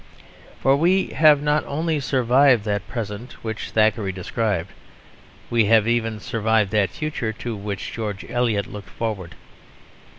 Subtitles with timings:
[0.63, 4.71] For we have not only survived that present which Thackeray described:
[5.51, 9.35] we have even survived that future to which George Eliot looked forward.